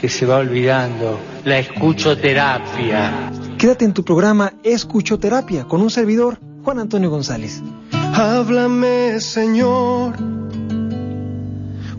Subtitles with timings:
[0.00, 3.30] que se va olvidando, la escuchoterapia.
[3.58, 7.62] Quédate en tu programa Escuchoterapia con un servidor, Juan Antonio González.
[7.92, 10.14] Háblame, Señor,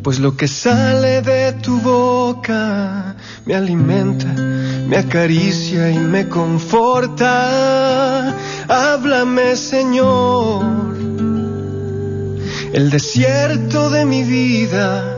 [0.03, 4.27] pues lo que sale de tu boca me alimenta,
[4.87, 7.25] me acaricia y me conforta.
[8.67, 10.63] Háblame, Señor,
[12.73, 15.17] el desierto de mi vida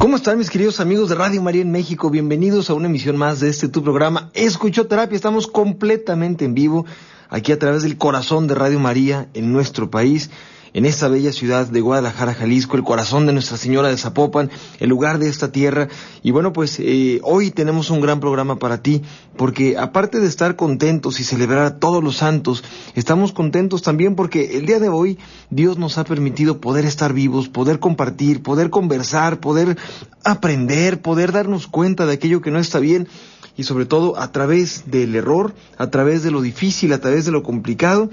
[0.00, 2.08] ¿Cómo están mis queridos amigos de Radio María en México?
[2.08, 5.14] Bienvenidos a una emisión más de este tu programa Escuchoterapia.
[5.14, 6.86] Estamos completamente en vivo
[7.28, 10.30] aquí a través del corazón de Radio María en nuestro país
[10.72, 14.88] en esta bella ciudad de Guadalajara, Jalisco, el corazón de Nuestra Señora de Zapopan, el
[14.88, 15.88] lugar de esta tierra.
[16.22, 19.02] Y bueno, pues eh, hoy tenemos un gran programa para ti,
[19.36, 22.62] porque aparte de estar contentos y celebrar a todos los santos,
[22.94, 25.18] estamos contentos también porque el día de hoy
[25.50, 29.76] Dios nos ha permitido poder estar vivos, poder compartir, poder conversar, poder
[30.24, 33.08] aprender, poder darnos cuenta de aquello que no está bien
[33.56, 37.32] y sobre todo a través del error, a través de lo difícil, a través de
[37.32, 38.08] lo complicado,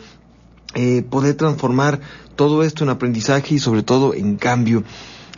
[0.79, 2.01] eh, poder transformar
[2.35, 4.83] todo esto en aprendizaje y sobre todo en cambio.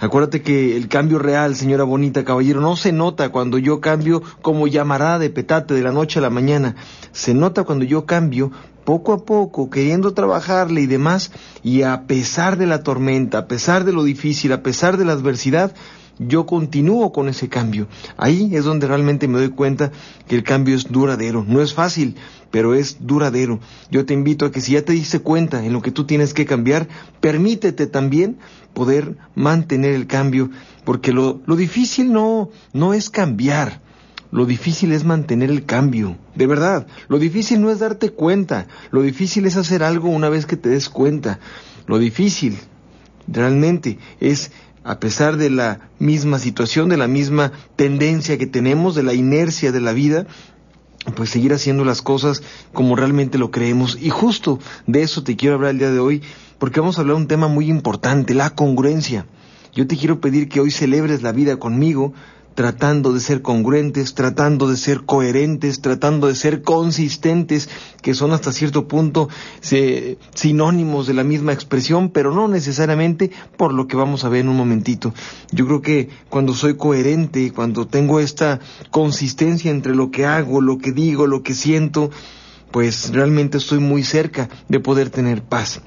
[0.01, 4.67] Acuérdate que el cambio real, señora bonita caballero, no se nota cuando yo cambio como
[4.67, 6.75] llamará de petate de la noche a la mañana.
[7.13, 8.51] Se nota cuando yo cambio
[8.83, 11.31] poco a poco, queriendo trabajarle y demás,
[11.63, 15.13] y a pesar de la tormenta, a pesar de lo difícil, a pesar de la
[15.13, 15.73] adversidad,
[16.20, 17.88] yo continúo con ese cambio.
[18.17, 19.92] Ahí es donde realmente me doy cuenta
[20.28, 21.45] que el cambio es duradero.
[21.48, 22.16] No es fácil,
[22.52, 23.59] pero es duradero.
[23.89, 26.34] Yo te invito a que si ya te diste cuenta en lo que tú tienes
[26.34, 26.88] que cambiar,
[27.22, 28.38] permítete también
[28.74, 30.50] poder mantener el cambio,
[30.84, 33.81] porque lo, lo difícil no, no es cambiar.
[34.31, 36.16] Lo difícil es mantener el cambio.
[36.35, 38.68] De verdad, lo difícil no es darte cuenta.
[38.91, 41.40] Lo difícil es hacer algo una vez que te des cuenta.
[41.88, 42.59] Lo difícil
[43.28, 44.52] realmente es
[44.89, 49.72] a pesar de la misma situación, de la misma tendencia que tenemos, de la inercia
[49.72, 50.25] de la vida,
[51.16, 52.41] pues seguir haciendo las cosas
[52.73, 53.99] como realmente lo creemos.
[54.01, 54.57] Y justo
[54.88, 56.23] de eso te quiero hablar el día de hoy,
[56.57, 59.28] porque vamos a hablar de un tema muy importante, la congruencia.
[59.75, 62.16] Yo te quiero pedir que hoy celebres la vida conmigo,
[62.59, 67.70] tratando de ser congruentes, tratando de ser coherentes, tratando de ser consistentes,
[68.02, 69.30] que son hasta cierto punto
[70.34, 74.50] sinónimos de la misma expresión, pero no necesariamente por lo que vamos a ver en
[74.50, 75.14] un momentito.
[75.53, 78.59] Yo creo que cuando soy coherente, cuando tengo esta
[78.91, 82.12] consistencia entre lo que hago, lo que digo, lo que siento,
[82.72, 85.80] pues realmente estoy muy cerca de poder tener paz.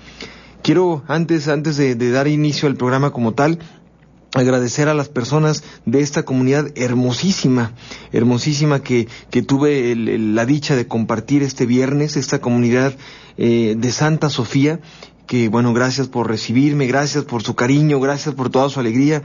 [0.63, 3.59] Quiero, antes, antes de, de dar inicio al programa como tal,
[4.35, 7.73] agradecer a las personas de esta comunidad hermosísima,
[8.13, 12.95] hermosísima que, que tuve la dicha de compartir este viernes, esta comunidad
[13.37, 14.81] eh, de Santa Sofía,
[15.27, 19.23] que bueno, gracias por recibirme, gracias por su cariño, gracias por toda su alegría.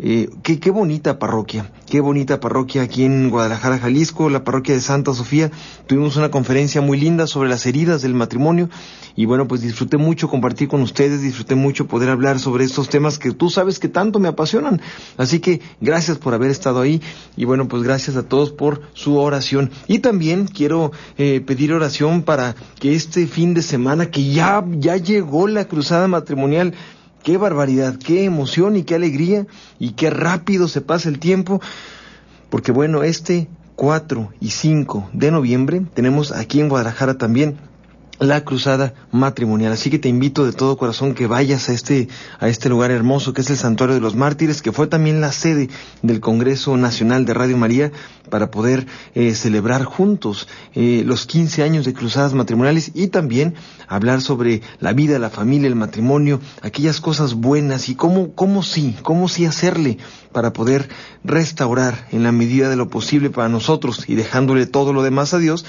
[0.00, 4.80] Eh, qué, qué, bonita parroquia, qué bonita parroquia aquí en Guadalajara, Jalisco, la parroquia de
[4.80, 5.52] Santa Sofía.
[5.86, 8.68] Tuvimos una conferencia muy linda sobre las heridas del matrimonio
[9.14, 13.20] y bueno, pues disfruté mucho compartir con ustedes, disfruté mucho poder hablar sobre estos temas
[13.20, 14.82] que tú sabes que tanto me apasionan.
[15.16, 17.00] Así que gracias por haber estado ahí
[17.36, 19.70] y bueno, pues gracias a todos por su oración.
[19.86, 24.96] Y también quiero eh, pedir oración para que este fin de semana que ya, ya
[24.96, 26.74] llegó la cruzada matrimonial,
[27.24, 29.46] Qué barbaridad, qué emoción y qué alegría
[29.78, 31.60] y qué rápido se pasa el tiempo.
[32.50, 37.56] Porque bueno, este 4 y 5 de noviembre tenemos aquí en Guadalajara también
[38.18, 39.72] la cruzada matrimonial.
[39.72, 42.08] Así que te invito de todo corazón que vayas a este,
[42.38, 45.32] a este lugar hermoso que es el Santuario de los Mártires, que fue también la
[45.32, 45.68] sede
[46.02, 47.92] del Congreso Nacional de Radio María
[48.30, 53.54] para poder eh, celebrar juntos eh, los 15 años de cruzadas matrimoniales y también
[53.86, 58.96] hablar sobre la vida, la familia, el matrimonio, aquellas cosas buenas y cómo, cómo sí,
[59.02, 59.98] cómo sí hacerle
[60.32, 60.88] para poder
[61.22, 65.38] restaurar en la medida de lo posible para nosotros y dejándole todo lo demás a
[65.38, 65.64] Dios,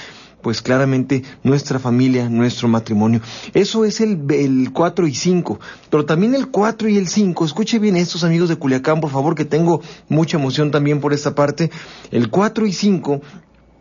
[0.46, 3.20] pues claramente nuestra familia, nuestro matrimonio.
[3.56, 5.60] Eso es el, el 4 y 5,
[5.90, 9.34] pero también el 4 y el 5, escuche bien estos amigos de Culiacán, por favor,
[9.34, 11.72] que tengo mucha emoción también por esta parte.
[12.12, 13.22] El 4 y 5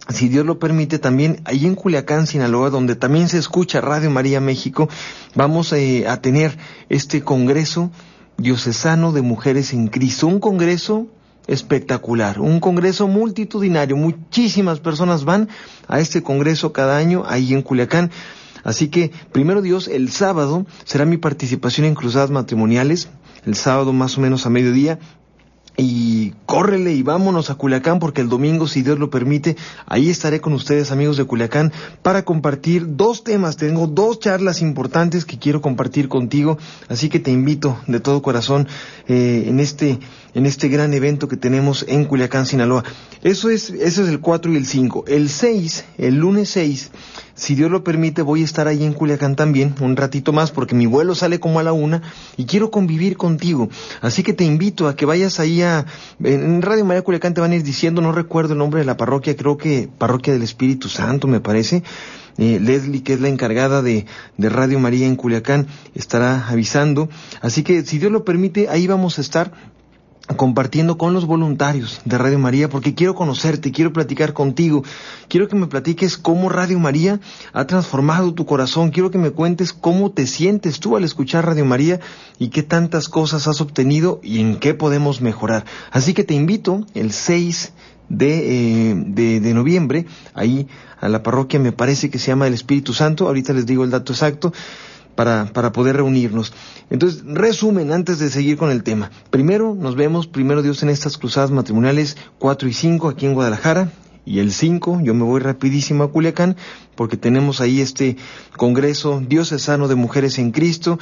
[0.09, 4.41] si Dios lo permite, también ahí en Culiacán, Sinaloa, donde también se escucha Radio María
[4.41, 4.89] México,
[5.35, 6.57] vamos eh, a tener
[6.89, 7.91] este Congreso
[8.39, 11.09] Diocesano de Mujeres en Cristo, un congreso
[11.47, 15.49] espectacular, un congreso multitudinario, muchísimas personas van
[15.89, 18.11] a este congreso cada año ahí en Culiacán.
[18.63, 23.11] Así que, primero Dios, el sábado será mi participación en cruzadas matrimoniales,
[23.45, 24.99] el sábado más o menos a mediodía,
[25.77, 29.57] y córrele y vámonos a Culiacán porque el domingo, si Dios lo permite,
[29.87, 31.73] ahí estaré con ustedes amigos de Culiacán
[32.03, 33.57] para compartir dos temas.
[33.57, 38.69] Tengo dos charlas importantes que quiero compartir contigo, así que te invito de todo corazón
[39.09, 39.99] eh, en este
[40.35, 42.85] en este gran evento que tenemos en Culiacán, Sinaloa.
[43.23, 45.05] Eso es, eso es el 4 y el 5.
[45.07, 46.91] El 6, el lunes 6,
[47.35, 50.75] si Dios lo permite, voy a estar ahí en Culiacán también, un ratito más, porque
[50.75, 52.03] mi vuelo sale como a la una
[52.37, 53.69] y quiero convivir contigo.
[54.01, 55.85] Así que te invito a que vayas ahí a,
[56.23, 58.97] en Radio María Culiacán te van a ir diciendo, no recuerdo el nombre de la
[58.97, 61.83] parroquia, creo que Parroquia del Espíritu Santo, me parece.
[62.37, 64.07] Eh, Leslie, que es la encargada de,
[64.37, 67.09] de Radio María en Culiacán, estará avisando.
[67.41, 69.53] Así que, si Dios lo permite, ahí vamos a estar
[70.37, 74.83] compartiendo con los voluntarios de Radio María porque quiero conocerte, quiero platicar contigo,
[75.29, 77.21] quiero que me platiques cómo Radio María
[77.53, 81.67] ha transformado tu corazón, quiero que me cuentes cómo te sientes tú al escuchar Radio
[81.67, 82.01] María
[82.39, 85.67] y qué tantas cosas has obtenido y en qué podemos mejorar.
[85.91, 87.73] Así que te invito el 6
[88.09, 90.69] de, eh, de, de noviembre, ahí
[91.01, 93.91] a la parroquia me parece que se llama el Espíritu Santo, ahorita les digo el
[93.91, 94.53] dato exacto,
[95.15, 96.53] para, para poder reunirnos.
[96.91, 99.11] Entonces, resumen antes de seguir con el tema.
[99.31, 103.91] Primero, nos vemos, primero Dios, en estas cruzadas matrimoniales 4 y 5 aquí en Guadalajara.
[104.27, 106.57] Y el 5, yo me voy rapidísimo a Culiacán,
[106.95, 108.17] porque tenemos ahí este
[108.57, 110.99] Congreso Diocesano de Mujeres en Cristo.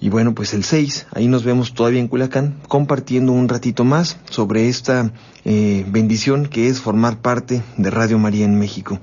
[0.00, 4.18] Y bueno, pues el 6, ahí nos vemos todavía en Culiacán, compartiendo un ratito más
[4.30, 5.12] sobre esta
[5.44, 9.00] eh, bendición que es formar parte de Radio María en México.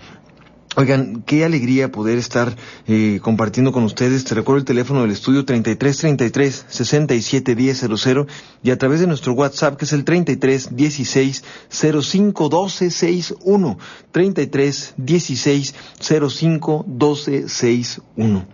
[0.76, 2.56] Oigan, qué alegría poder estar
[2.88, 4.24] eh, compartiendo con ustedes.
[4.24, 8.28] Te recuerdo el teléfono del estudio 3333 671000
[8.62, 13.78] y a través de nuestro WhatsApp que es el 33 16 05 12 61.
[14.12, 18.46] 33 16 05 12 61.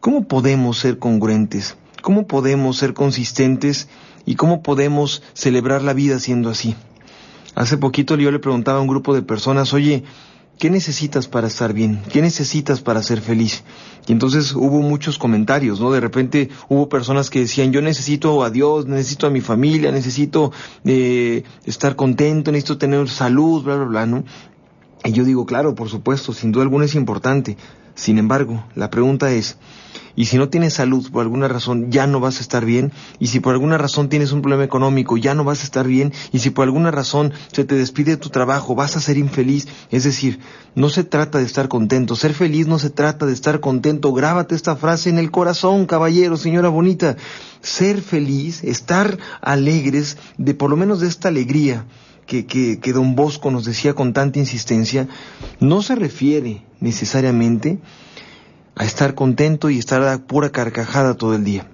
[0.00, 1.76] ¿Cómo podemos ser congruentes?
[2.02, 3.88] ¿Cómo podemos ser consistentes?
[4.26, 6.76] ¿Y cómo podemos celebrar la vida siendo así?
[7.54, 10.04] Hace poquito yo le preguntaba a un grupo de personas, oye,
[10.58, 12.00] ¿Qué necesitas para estar bien?
[12.12, 13.64] ¿Qué necesitas para ser feliz?
[14.06, 15.90] Y entonces hubo muchos comentarios, ¿no?
[15.90, 20.52] De repente hubo personas que decían, yo necesito a Dios, necesito a mi familia, necesito
[20.84, 24.24] eh, estar contento, necesito tener salud, bla, bla, bla, ¿no?
[25.04, 27.56] Y yo digo, claro, por supuesto, sin duda alguna es importante.
[27.94, 29.58] Sin embargo, la pregunta es,
[30.16, 32.92] y si no tienes salud por alguna razón, ya no vas a estar bien.
[33.18, 36.12] Y si por alguna razón tienes un problema económico, ya no vas a estar bien.
[36.32, 39.66] Y si por alguna razón se te despide de tu trabajo, vas a ser infeliz.
[39.90, 40.38] Es decir,
[40.76, 42.14] no se trata de estar contento.
[42.14, 44.12] Ser feliz no se trata de estar contento.
[44.12, 47.16] Grábate esta frase en el corazón, caballero, señora bonita.
[47.60, 51.86] Ser feliz, estar alegres, de por lo menos de esta alegría.
[52.26, 55.08] Que, que, que, don Bosco nos decía con tanta insistencia,
[55.60, 57.80] no se refiere necesariamente
[58.76, 61.68] a estar contento y estar a pura carcajada todo el día.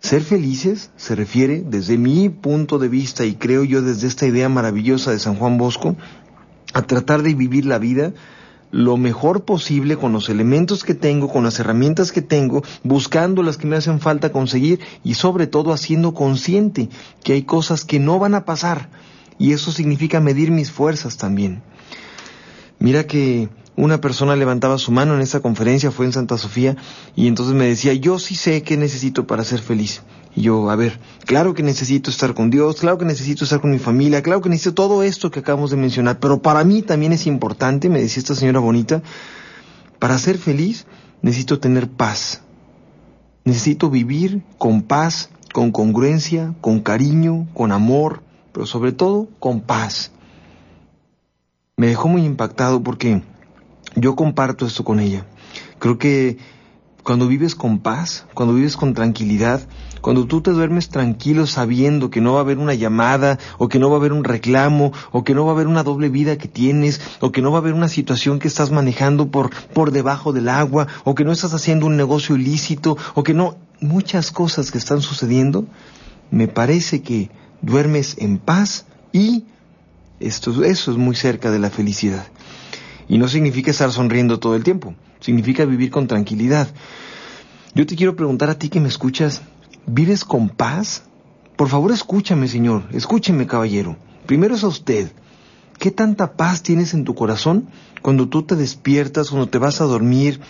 [0.00, 4.48] Ser felices se refiere, desde mi punto de vista y creo yo desde esta idea
[4.48, 5.96] maravillosa de San Juan Bosco,
[6.74, 8.12] a tratar de vivir la vida
[8.72, 13.58] lo mejor posible con los elementos que tengo, con las herramientas que tengo, buscando las
[13.58, 16.88] que me hacen falta conseguir y sobre todo haciendo consciente
[17.22, 18.88] que hay cosas que no van a pasar
[19.38, 21.62] y eso significa medir mis fuerzas también.
[22.78, 26.76] Mira que una persona levantaba su mano en esa conferencia, fue en Santa Sofía,
[27.16, 30.02] y entonces me decía, yo sí sé qué necesito para ser feliz.
[30.34, 33.70] Y yo, a ver, claro que necesito estar con Dios, claro que necesito estar con
[33.70, 37.12] mi familia, claro que necesito todo esto que acabamos de mencionar, pero para mí también
[37.12, 39.02] es importante, me decía esta señora bonita,
[39.98, 40.86] para ser feliz
[41.22, 42.42] necesito tener paz.
[43.44, 50.12] Necesito vivir con paz, con congruencia, con cariño, con amor, pero sobre todo con paz.
[51.76, 53.22] Me dejó muy impactado porque
[53.96, 55.26] yo comparto esto con ella.
[55.78, 56.38] Creo que
[57.02, 59.60] cuando vives con paz, cuando vives con tranquilidad,
[60.00, 63.78] cuando tú te duermes tranquilo sabiendo que no va a haber una llamada, o que
[63.78, 66.38] no va a haber un reclamo, o que no va a haber una doble vida
[66.38, 69.90] que tienes, o que no va a haber una situación que estás manejando por, por
[69.90, 74.30] debajo del agua, o que no estás haciendo un negocio ilícito, o que no, muchas
[74.30, 75.66] cosas que están sucediendo,
[76.30, 77.30] me parece que
[77.62, 79.44] duermes en paz y
[80.20, 82.26] esto, eso es muy cerca de la felicidad.
[83.08, 86.68] Y no significa estar sonriendo todo el tiempo, significa vivir con tranquilidad.
[87.74, 89.42] Yo te quiero preguntar a ti que me escuchas,
[89.86, 91.04] ¿vives con paz?
[91.56, 93.96] Por favor escúchame, Señor, escúcheme, caballero.
[94.26, 95.12] Primero es a usted.
[95.78, 97.68] ¿Qué tanta paz tienes en tu corazón
[98.02, 100.40] cuando tú te despiertas, cuando te vas a dormir,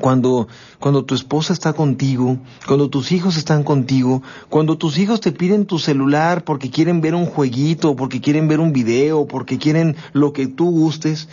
[0.00, 0.48] cuando,
[0.78, 5.66] cuando tu esposa está contigo, cuando tus hijos están contigo, cuando tus hijos te piden
[5.66, 10.32] tu celular porque quieren ver un jueguito, porque quieren ver un video, porque quieren lo
[10.32, 11.28] que tú gustes,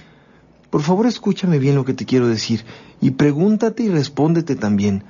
[0.72, 2.66] por favor escúchame bien lo que te quiero decir
[3.02, 5.04] y pregúntate y respóndete también.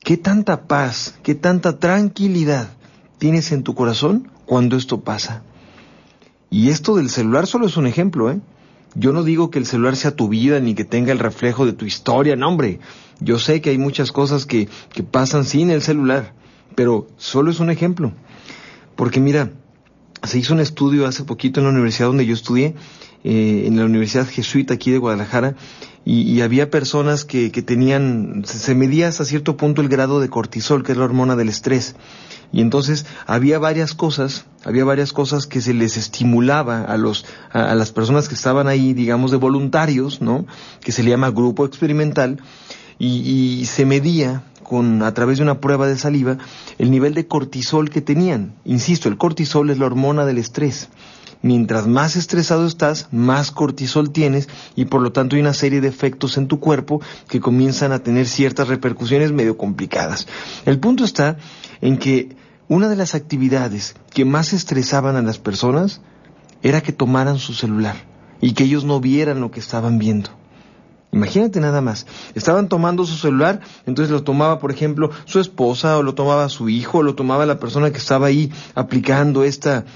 [0.00, 2.70] ¿Qué tanta paz, qué tanta tranquilidad
[3.18, 5.42] tienes en tu corazón cuando esto pasa?
[6.50, 8.40] Y esto del celular solo es un ejemplo, ¿eh?
[8.94, 11.72] Yo no digo que el celular sea tu vida ni que tenga el reflejo de
[11.72, 12.80] tu historia, no hombre.
[13.20, 16.34] Yo sé que hay muchas cosas que, que pasan sin el celular,
[16.74, 18.12] pero solo es un ejemplo.
[18.96, 19.52] Porque mira,
[20.24, 22.74] se hizo un estudio hace poquito en la universidad donde yo estudié,
[23.24, 25.54] eh, en la Universidad Jesuita aquí de Guadalajara,
[26.04, 30.82] y, había personas que, que tenían, se, medía hasta cierto punto el grado de cortisol,
[30.82, 31.96] que es la hormona del estrés.
[32.50, 37.74] Y entonces había varias cosas, había varias cosas que se les estimulaba a los, a,
[37.74, 40.46] las personas que estaban ahí, digamos, de voluntarios, ¿no?
[40.80, 42.40] Que se le llama grupo experimental,
[42.98, 46.38] y, y se medía con, a través de una prueba de saliva,
[46.78, 48.54] el nivel de cortisol que tenían.
[48.64, 50.88] Insisto, el cortisol es la hormona del estrés.
[51.40, 55.88] Mientras más estresado estás, más cortisol tienes y por lo tanto hay una serie de
[55.88, 60.26] efectos en tu cuerpo que comienzan a tener ciertas repercusiones medio complicadas.
[60.66, 61.36] El punto está
[61.80, 66.00] en que una de las actividades que más estresaban a las personas
[66.62, 67.96] era que tomaran su celular
[68.40, 70.30] y que ellos no vieran lo que estaban viendo.
[71.10, 72.06] Imagínate nada más.
[72.34, 76.68] Estaban tomando su celular, entonces lo tomaba, por ejemplo, su esposa, o lo tomaba su
[76.68, 79.86] hijo, o lo tomaba la persona que estaba ahí aplicando esta,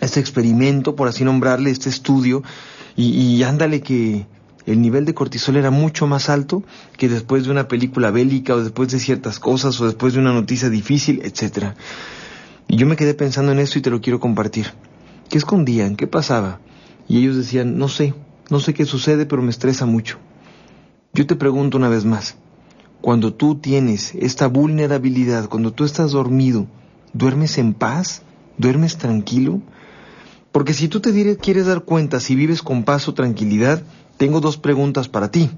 [0.00, 2.42] este experimento, por así nombrarle, este estudio,
[2.96, 4.26] y, y ándale que
[4.66, 6.62] el nivel de cortisol era mucho más alto
[6.98, 10.34] que después de una película bélica o después de ciertas cosas o después de una
[10.34, 11.72] noticia difícil, etc.
[12.68, 14.66] Y yo me quedé pensando en esto y te lo quiero compartir.
[15.30, 15.96] ¿Qué escondían?
[15.96, 16.60] ¿Qué pasaba?
[17.08, 18.12] Y ellos decían, no sé,
[18.50, 20.18] no sé qué sucede, pero me estresa mucho.
[21.14, 22.36] Yo te pregunto una vez más,
[23.00, 26.66] cuando tú tienes esta vulnerabilidad, cuando tú estás dormido,
[27.14, 28.22] ¿duermes en paz?
[28.58, 29.62] ¿Duermes tranquilo?
[30.52, 33.82] Porque si tú te quieres dar cuenta si vives con paz o tranquilidad,
[34.16, 35.50] tengo dos preguntas para ti.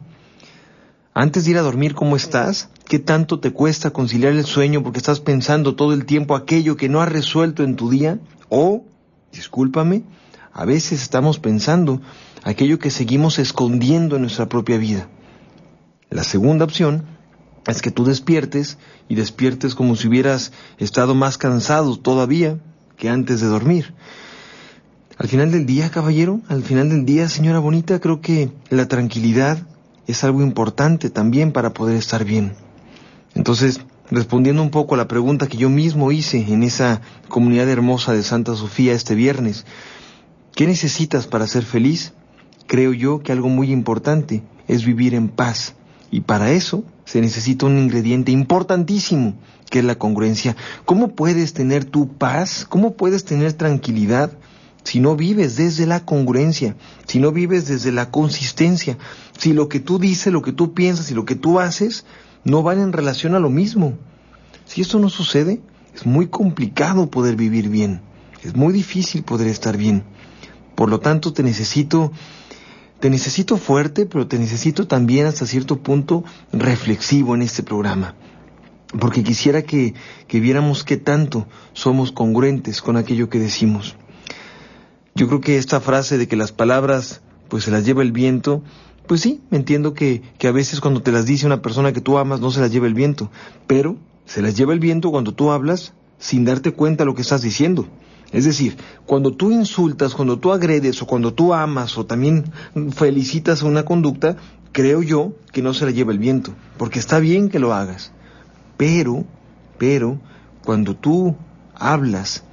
[1.14, 2.68] Antes de ir a dormir, ¿cómo estás?
[2.86, 6.88] ¿Qué tanto te cuesta conciliar el sueño porque estás pensando todo el tiempo aquello que
[6.88, 8.20] no has resuelto en tu día?
[8.48, 8.84] O,
[9.32, 10.04] discúlpame,
[10.52, 12.00] a veces estamos pensando
[12.42, 15.08] aquello que seguimos escondiendo en nuestra propia vida.
[16.10, 17.04] La segunda opción
[17.66, 18.78] es que tú despiertes
[19.08, 22.58] y despiertes como si hubieras estado más cansado todavía
[22.96, 23.94] que antes de dormir.
[25.20, 29.58] Al final del día, caballero, al final del día, señora bonita, creo que la tranquilidad
[30.06, 32.54] es algo importante también para poder estar bien.
[33.34, 38.14] Entonces, respondiendo un poco a la pregunta que yo mismo hice en esa comunidad hermosa
[38.14, 39.66] de Santa Sofía este viernes,
[40.54, 42.14] ¿qué necesitas para ser feliz?
[42.66, 45.74] Creo yo que algo muy importante es vivir en paz.
[46.10, 49.34] Y para eso se necesita un ingrediente importantísimo,
[49.68, 50.56] que es la congruencia.
[50.86, 52.64] ¿Cómo puedes tener tu paz?
[52.66, 54.32] ¿Cómo puedes tener tranquilidad?
[54.84, 58.98] Si no vives desde la congruencia, si no vives desde la consistencia,
[59.38, 62.04] si lo que tú dices, lo que tú piensas y lo que tú haces
[62.44, 63.98] no van en relación a lo mismo.
[64.64, 65.60] Si esto no sucede,
[65.94, 68.00] es muy complicado poder vivir bien,
[68.42, 70.04] es muy difícil poder estar bien.
[70.74, 72.12] Por lo tanto, te necesito,
[73.00, 78.14] te necesito fuerte, pero te necesito también hasta cierto punto reflexivo en este programa.
[78.98, 79.94] Porque quisiera que,
[80.26, 83.96] que viéramos qué tanto somos congruentes con aquello que decimos.
[85.14, 88.62] Yo creo que esta frase de que las palabras pues se las lleva el viento,
[89.06, 92.16] pues sí, entiendo que, que a veces cuando te las dice una persona que tú
[92.16, 93.30] amas no se las lleva el viento,
[93.66, 97.42] pero se las lleva el viento cuando tú hablas sin darte cuenta lo que estás
[97.42, 97.88] diciendo.
[98.32, 98.76] Es decir,
[99.06, 102.44] cuando tú insultas, cuando tú agredes o cuando tú amas o también
[102.94, 104.36] felicitas una conducta,
[104.70, 108.12] creo yo que no se la lleva el viento, porque está bien que lo hagas.
[108.76, 109.24] Pero,
[109.78, 110.20] pero,
[110.64, 111.34] cuando tú
[111.74, 112.44] hablas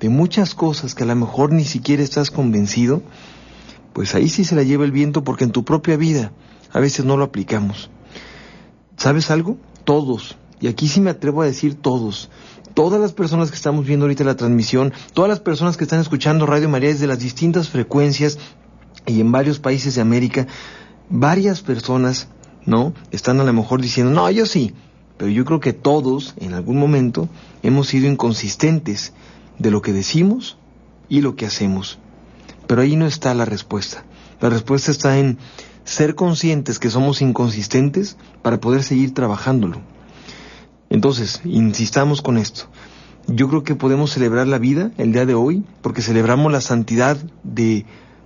[0.00, 3.02] de muchas cosas que a lo mejor ni siquiera estás convencido,
[3.92, 6.32] pues ahí sí se la lleva el viento porque en tu propia vida
[6.72, 7.90] a veces no lo aplicamos.
[8.96, 9.58] ¿Sabes algo?
[9.84, 12.30] Todos, y aquí sí me atrevo a decir todos,
[12.74, 16.46] todas las personas que estamos viendo ahorita la transmisión, todas las personas que están escuchando
[16.46, 18.38] Radio María desde las distintas frecuencias
[19.06, 20.46] y en varios países de América,
[21.08, 22.28] varias personas,
[22.64, 22.94] ¿no?
[23.10, 24.74] Están a lo mejor diciendo, no, yo sí,
[25.18, 27.28] pero yo creo que todos en algún momento
[27.62, 29.12] hemos sido inconsistentes
[29.60, 30.56] de lo que decimos
[31.08, 31.98] y lo que hacemos.
[32.66, 34.04] Pero ahí no está la respuesta.
[34.40, 35.38] La respuesta está en
[35.84, 39.80] ser conscientes que somos inconsistentes para poder seguir trabajándolo.
[40.88, 42.64] Entonces, insistamos con esto.
[43.28, 47.18] Yo creo que podemos celebrar la vida el día de hoy porque celebramos la santidad
[47.44, 47.84] de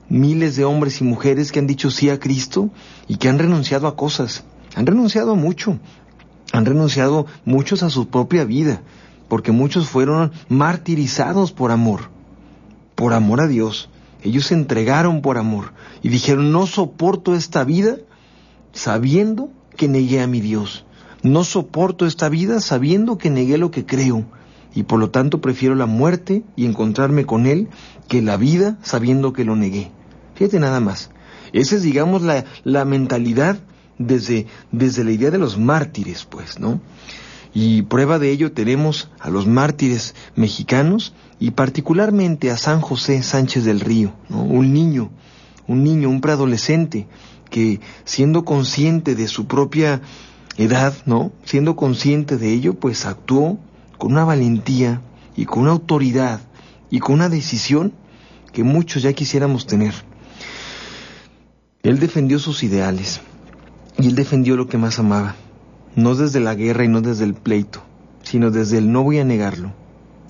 [0.08, 2.70] miles de hombres y mujeres que han dicho sí a Cristo
[3.08, 4.44] y que han renunciado a cosas,
[4.76, 5.78] Han renunciado a mucho.
[6.52, 8.82] Han renunciado muchos a su propia vida,
[9.28, 12.10] porque muchos fueron martirizados por amor,
[12.94, 13.90] por amor a Dios.
[14.22, 17.96] Ellos se entregaron por amor y dijeron, no soporto esta vida
[18.72, 20.84] sabiendo que negué a mi Dios.
[21.22, 24.24] No soporto esta vida sabiendo que negué lo que creo
[24.74, 27.68] y por lo tanto prefiero la muerte y encontrarme con Él
[28.08, 29.90] que la vida sabiendo que lo negué.
[30.34, 31.10] Fíjate nada más.
[31.52, 33.58] Esa es, digamos, la, la mentalidad
[33.98, 36.80] desde, desde la idea de los mártires, pues, ¿no?
[37.54, 43.64] Y prueba de ello tenemos a los mártires mexicanos y particularmente a San José Sánchez
[43.64, 44.42] del Río, ¿no?
[44.42, 45.10] un niño,
[45.68, 47.06] un niño, un preadolescente
[47.50, 50.00] que siendo consciente de su propia
[50.56, 51.32] edad, ¿no?
[51.44, 53.58] Siendo consciente de ello, pues actuó
[53.98, 55.00] con una valentía
[55.36, 56.40] y con una autoridad
[56.90, 57.92] y con una decisión
[58.52, 59.94] que muchos ya quisiéramos tener.
[61.82, 63.20] Él defendió sus ideales
[63.98, 65.36] y él defendió lo que más amaba,
[65.96, 67.82] no desde la guerra y no desde el pleito,
[68.22, 69.72] sino desde el no voy a negarlo.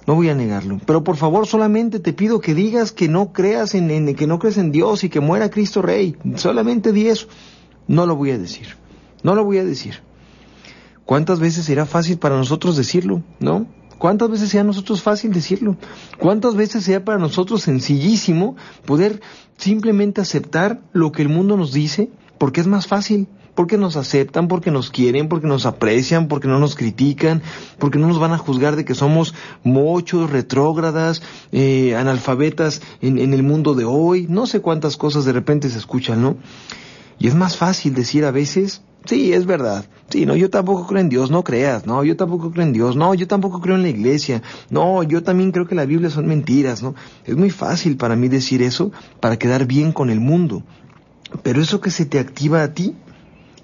[0.07, 0.81] No voy a negarlo.
[0.85, 4.59] Pero por favor, solamente te pido que digas que no creas en, que no crees
[4.59, 6.17] en Dios y que muera Cristo Rey.
[6.37, 7.27] Solamente di eso.
[7.89, 8.77] No lo voy a decir.
[9.23, 10.01] No lo voy a decir.
[11.07, 13.23] ¿Cuántas veces será fácil para nosotros decirlo?
[13.41, 13.67] ¿No?
[13.99, 15.77] ¿Cuántas veces sea nosotros fácil decirlo?
[16.19, 19.23] ¿Cuántas veces sea para nosotros sencillísimo poder
[19.57, 22.11] simplemente aceptar lo que el mundo nos dice?
[22.37, 26.59] Porque es más fácil porque nos aceptan, porque nos quieren, porque nos aprecian, porque no
[26.59, 27.43] nos critican,
[27.79, 33.33] porque no nos van a juzgar de que somos mochos, retrógradas, eh, analfabetas en, en
[33.33, 36.37] el mundo de hoy, no sé cuántas cosas de repente se escuchan, ¿no?
[37.19, 41.01] Y es más fácil decir a veces, sí, es verdad, sí, no, yo tampoco creo
[41.01, 43.83] en Dios, no creas, no, yo tampoco creo en Dios, no, yo tampoco creo en
[43.83, 46.95] la iglesia, no, yo también creo que la Biblia son mentiras, ¿no?
[47.25, 50.63] Es muy fácil para mí decir eso para quedar bien con el mundo.
[51.43, 52.95] Pero eso que se te activa a ti,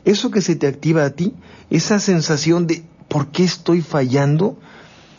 [0.04, 1.34] eso que se te activa a ti,
[1.70, 4.56] esa sensación de ¿por qué estoy fallando?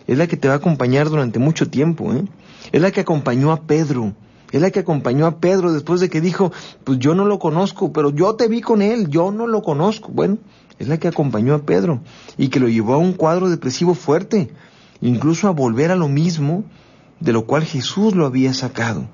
[0.08, 2.26] Es la que te va a acompañar durante mucho tiempo, ¿eh?
[2.72, 4.14] Es la que acompañó a Pedro.
[4.52, 6.52] Es la que acompañó a Pedro después de que dijo,
[6.84, 10.10] pues yo no lo conozco, pero yo te vi con él, yo no lo conozco.
[10.12, 10.40] Bueno,
[10.78, 12.02] es la que acompañó a Pedro
[12.38, 14.52] y que lo llevó a un cuadro depresivo fuerte,
[15.00, 16.66] incluso a volver a lo mismo
[17.22, 19.08] de lo cual Jesús lo había sacado.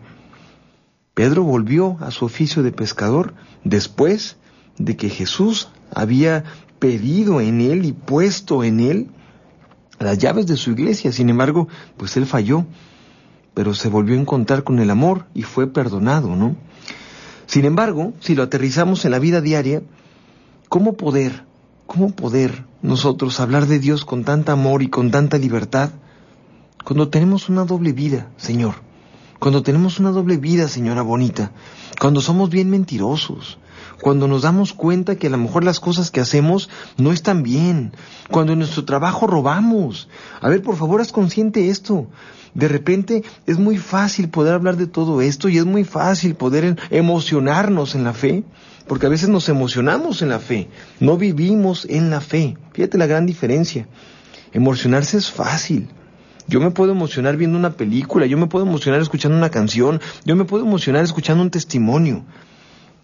[1.14, 4.38] Pedro volvió a su oficio de pescador después
[4.78, 6.44] de que Jesús había
[6.80, 9.08] pedido en él y puesto en él
[10.00, 11.12] las llaves de su iglesia.
[11.12, 12.66] Sin embargo, pues él falló,
[13.54, 16.56] pero se volvió a encontrar con el amor y fue perdonado, ¿no?
[17.48, 19.82] Sin embargo, si lo aterrizamos en la vida diaria,
[20.70, 21.46] ¿cómo poder,
[21.86, 25.92] cómo poder nosotros hablar de Dios con tanta amor y con tanta libertad
[26.84, 28.76] cuando tenemos una doble vida, Señor?
[29.40, 31.52] Cuando tenemos una doble vida, señora bonita,
[32.02, 33.60] cuando somos bien mentirosos,
[34.02, 37.94] cuando nos damos cuenta que a lo mejor las cosas que hacemos no están bien,
[38.30, 40.08] cuando en nuestro trabajo robamos.
[40.42, 42.08] A ver, por favor, haz consciente esto.
[42.54, 46.78] De repente es muy fácil poder hablar de todo esto y es muy fácil poder
[46.90, 48.44] emocionarnos en la fe,
[48.88, 52.58] porque a veces nos emocionamos en la fe, no vivimos en la fe.
[52.74, 53.88] Fíjate la gran diferencia.
[54.54, 55.90] Emocionarse es fácil.
[56.48, 60.36] Yo me puedo emocionar viendo una película, yo me puedo emocionar escuchando una canción, yo
[60.38, 62.24] me puedo emocionar escuchando un testimonio.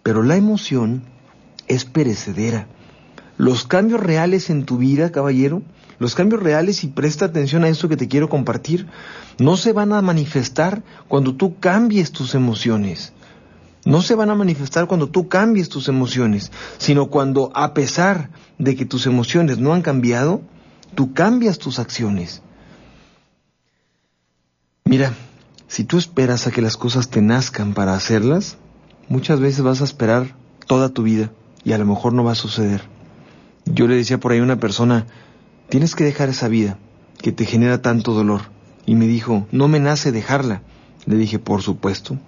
[0.04, 1.02] Pero la emoción
[1.66, 2.68] es perecedera.
[3.38, 5.62] Los cambios reales en tu vida, caballero,
[5.98, 8.86] los cambios reales, y presta atención a eso que te quiero compartir,
[9.38, 13.14] no se van a manifestar cuando tú cambies tus emociones.
[13.86, 18.76] No se van a manifestar cuando tú cambies tus emociones, sino cuando, a pesar de
[18.76, 20.42] que tus emociones no han cambiado,
[20.94, 22.42] tú cambias tus acciones.
[24.84, 25.14] Mira,
[25.66, 28.58] si tú esperas a que las cosas te nazcan para hacerlas,
[29.08, 30.36] muchas veces vas a esperar
[30.66, 31.30] toda tu vida
[31.64, 32.82] y a lo mejor no va a suceder.
[33.64, 35.06] Yo le decía por ahí a una persona,
[35.68, 36.78] tienes que dejar esa vida
[37.20, 38.42] que te genera tanto dolor.
[38.86, 40.62] Y me dijo, no me nace dejarla.
[41.06, 42.18] Le dije, por supuesto,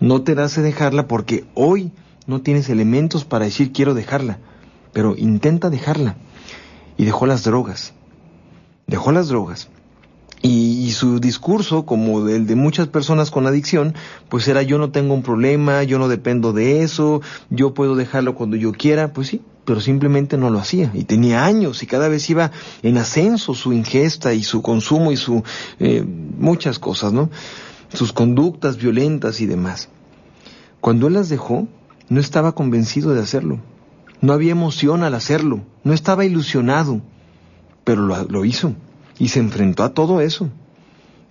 [0.00, 1.90] no te nace dejarla porque hoy
[2.26, 4.38] no tienes elementos para decir quiero dejarla,
[4.92, 6.16] pero intenta dejarla.
[6.96, 7.92] Y dejó las drogas.
[8.86, 9.68] Dejó las drogas.
[10.42, 13.94] Y, su discurso, como el de muchas personas con adicción,
[14.28, 18.34] pues era yo no tengo un problema, yo no dependo de eso, yo puedo dejarlo
[18.34, 20.90] cuando yo quiera, pues sí, pero simplemente no lo hacía.
[20.92, 22.50] Y tenía años y cada vez iba
[22.82, 25.42] en ascenso su ingesta y su consumo y su
[25.80, 27.30] eh, muchas cosas, ¿no?
[27.92, 29.88] Sus conductas violentas y demás.
[30.80, 31.68] Cuando él las dejó,
[32.10, 33.60] no estaba convencido de hacerlo.
[34.20, 37.00] No había emoción al hacerlo, no estaba ilusionado,
[37.84, 38.74] pero lo, lo hizo
[39.18, 40.48] y se enfrentó a todo eso.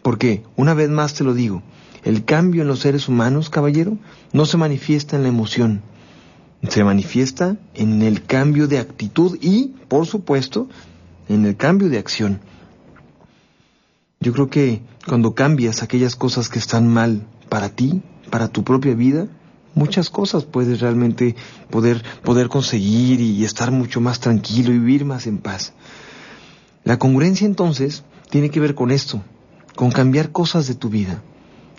[0.01, 1.63] Porque, una vez más te lo digo,
[2.03, 3.97] el cambio en los seres humanos, caballero,
[4.33, 5.81] no se manifiesta en la emoción,
[6.69, 10.69] Se manifiesta en el cambio de actitud y, por supuesto,
[11.27, 12.39] en el cambio de acción.
[14.21, 18.93] Yo creo que cuando cambias aquellas cosas que están mal para ti, para tu propia
[18.95, 19.27] vida,
[19.75, 21.35] muchas cosas puedes realmente
[21.69, 25.73] poder, poder conseguir y estar mucho más tranquilo y vivir más en paz.
[26.83, 29.21] La congruencia entonces tiene que ver con esto,
[29.75, 31.21] con cambiar cosas de tu vida.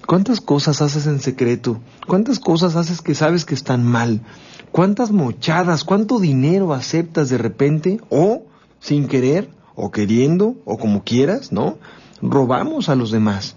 [0.06, 1.80] ¿Cuántas cosas haces en secreto?
[2.06, 4.20] ¿Cuántas cosas haces que sabes que están mal?
[4.70, 8.44] ¿Cuántas mochadas, cuánto dinero aceptas de repente o
[8.80, 11.78] sin querer o queriendo o como quieras, ¿no?
[12.20, 13.56] Robamos a los demás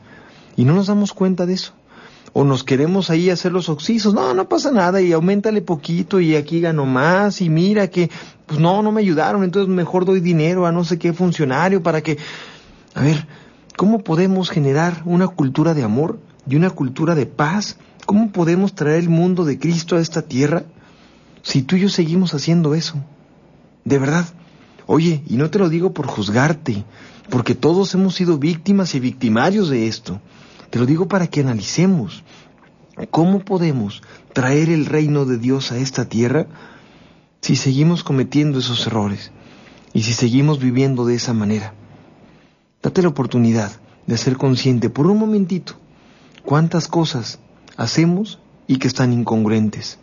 [0.55, 1.73] y no nos damos cuenta de eso.
[2.34, 6.36] O nos queremos ahí hacer los oxisos, no, no pasa nada y aumentale poquito y
[6.36, 8.10] aquí gano más y mira que,
[8.46, 12.02] pues no, no me ayudaron, entonces mejor doy dinero a no sé qué funcionario para
[12.02, 12.18] que...
[12.94, 13.28] A ver,
[13.76, 17.78] ¿cómo podemos generar una cultura de amor y una cultura de paz?
[18.06, 20.63] ¿Cómo podemos traer el mundo de Cristo a esta tierra
[21.42, 22.96] si tú y yo seguimos haciendo eso?
[23.84, 24.26] De verdad.
[24.86, 26.86] Oye, y no te lo digo por juzgarte,
[27.30, 30.22] porque todos hemos sido víctimas y victimarios de esto.
[30.69, 32.23] Te lo digo para que analicemos
[33.12, 34.01] cómo podemos
[34.34, 36.47] traer el reino de Dios a esta tierra
[37.41, 39.32] si seguimos cometiendo esos errores
[39.93, 41.73] y si seguimos viviendo de esa manera.
[42.82, 43.71] Date la oportunidad
[44.06, 45.73] de ser consciente por un momentito
[46.43, 47.39] cuántas cosas
[47.75, 49.99] hacemos y que están incongruentes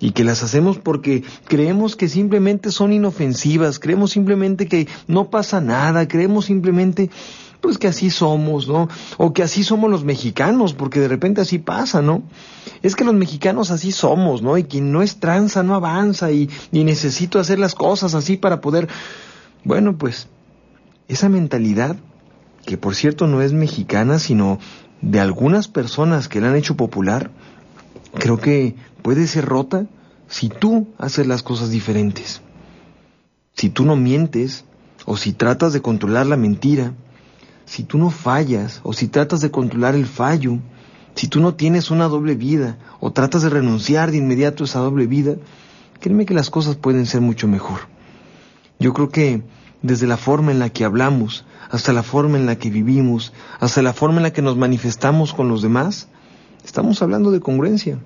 [0.00, 5.60] y que las hacemos porque creemos que simplemente son inofensivas, creemos simplemente que no pasa
[5.60, 7.10] nada, creemos simplemente
[7.60, 8.88] pues que así somos, ¿no?
[9.16, 12.22] O que así somos los mexicanos, porque de repente así pasa, ¿no?
[12.82, 14.58] Es que los mexicanos así somos, ¿no?
[14.58, 18.60] Y quien no es tranza no avanza y, y necesito hacer las cosas así para
[18.60, 18.88] poder...
[19.64, 20.28] Bueno, pues
[21.08, 21.96] esa mentalidad,
[22.64, 24.58] que por cierto no es mexicana, sino
[25.02, 27.30] de algunas personas que la han hecho popular,
[28.14, 29.86] creo que puede ser rota
[30.28, 32.40] si tú haces las cosas diferentes.
[33.54, 34.64] Si tú no mientes,
[35.04, 36.94] o si tratas de controlar la mentira,
[37.70, 40.58] si tú no fallas, o si tratas de controlar el fallo,
[41.14, 44.80] si tú no tienes una doble vida, o tratas de renunciar de inmediato a esa
[44.80, 45.36] doble vida,
[46.00, 47.82] créeme que las cosas pueden ser mucho mejor.
[48.80, 49.44] Yo creo que
[49.82, 53.82] desde la forma en la que hablamos, hasta la forma en la que vivimos, hasta
[53.82, 56.08] la forma en la que nos manifestamos con los demás,
[56.64, 58.00] estamos hablando de congruencia.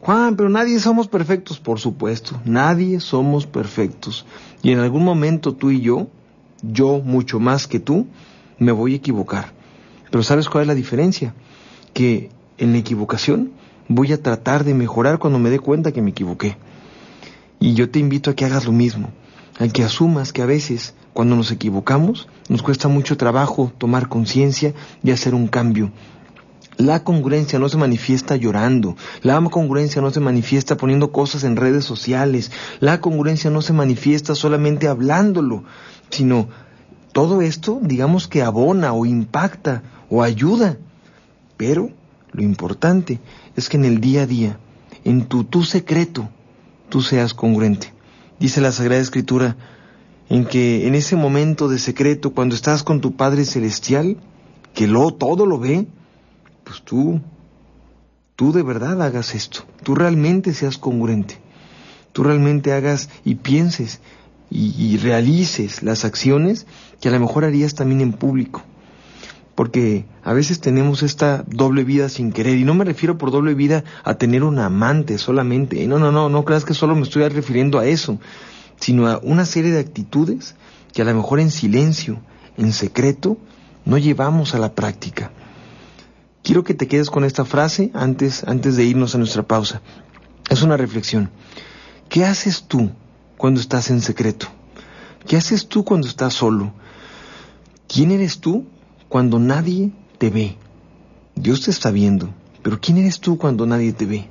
[0.00, 4.26] Juan, pero nadie somos perfectos, por supuesto, nadie somos perfectos.
[4.64, 6.08] Y en algún momento tú y yo,
[6.60, 8.08] yo mucho más que tú,
[8.60, 9.52] me voy a equivocar.
[10.10, 11.34] Pero ¿sabes cuál es la diferencia?
[11.92, 13.50] Que en la equivocación
[13.88, 16.56] voy a tratar de mejorar cuando me dé cuenta que me equivoqué.
[17.58, 19.10] Y yo te invito a que hagas lo mismo,
[19.58, 24.74] a que asumas que a veces cuando nos equivocamos nos cuesta mucho trabajo tomar conciencia
[25.02, 25.90] y hacer un cambio,
[26.76, 31.84] la congruencia no se manifiesta llorando, la congruencia no se manifiesta poniendo cosas en redes
[31.84, 35.64] sociales, la congruencia no se manifiesta solamente hablándolo,
[36.08, 36.48] sino
[37.12, 40.78] todo esto, digamos que abona o impacta o ayuda.
[41.56, 41.90] Pero
[42.32, 43.18] lo importante
[43.56, 44.58] es que en el día a día,
[45.04, 46.28] en tu tu secreto,
[46.88, 47.92] tú seas congruente.
[48.38, 49.56] Dice la Sagrada Escritura
[50.28, 54.16] en que en ese momento de secreto, cuando estás con tu Padre Celestial,
[54.74, 55.86] que lo todo lo ve,
[56.64, 57.20] pues tú,
[58.36, 61.38] tú de verdad hagas esto, tú realmente seas congruente,
[62.12, 64.00] tú realmente hagas y pienses
[64.50, 66.66] y, realices las acciones
[67.00, 68.62] que a lo mejor harías también en público.
[69.54, 73.54] Porque a veces tenemos esta doble vida sin querer, y no me refiero por doble
[73.54, 77.28] vida a tener un amante solamente, no, no, no, no creas que solo me estoy
[77.28, 78.18] refiriendo a eso,
[78.80, 80.56] sino a una serie de actitudes
[80.92, 82.20] que a lo mejor en silencio,
[82.56, 83.36] en secreto,
[83.84, 85.30] no llevamos a la práctica.
[86.42, 89.82] Quiero que te quedes con esta frase antes, antes de irnos a nuestra pausa.
[90.48, 91.30] Es una reflexión.
[92.08, 92.90] ¿Qué haces tú
[93.40, 94.48] cuando estás en secreto?
[95.26, 96.74] ¿Qué haces tú cuando estás solo?
[97.88, 98.66] ¿Quién eres tú
[99.08, 100.58] cuando nadie te ve?
[101.36, 104.28] Dios te está viendo, pero ¿quién eres tú cuando nadie te ve?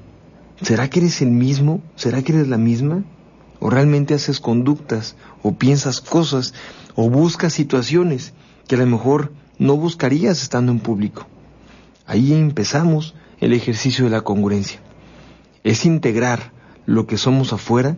[0.61, 1.81] ¿Será que eres el mismo?
[1.95, 3.03] ¿Será que eres la misma?
[3.59, 6.53] ¿O realmente haces conductas o piensas cosas
[6.93, 8.33] o buscas situaciones
[8.67, 11.25] que a lo mejor no buscarías estando en público?
[12.05, 14.79] Ahí empezamos el ejercicio de la congruencia.
[15.63, 16.51] Es integrar
[16.85, 17.97] lo que somos afuera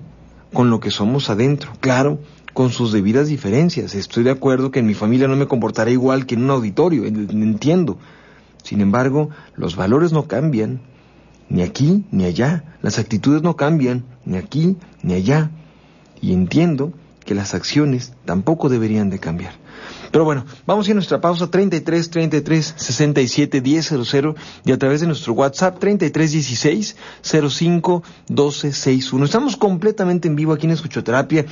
[0.53, 1.71] con lo que somos adentro.
[1.79, 2.19] Claro,
[2.53, 3.95] con sus debidas diferencias.
[3.95, 7.05] Estoy de acuerdo que en mi familia no me comportaré igual que en un auditorio,
[7.05, 7.97] entiendo.
[8.63, 10.81] Sin embargo, los valores no cambian,
[11.49, 12.63] ni aquí ni allá.
[12.81, 15.51] Las actitudes no cambian, ni aquí ni allá.
[16.21, 16.93] Y entiendo
[17.25, 19.53] que las acciones tampoco deberían de cambiar.
[20.11, 25.33] Pero bueno, vamos a nuestra pausa 33 33 67 100 y a través de nuestro
[25.33, 26.95] WhatsApp 33 16
[27.49, 29.25] 05 12 61.
[29.25, 31.45] Estamos completamente en vivo aquí en Escuchoterapia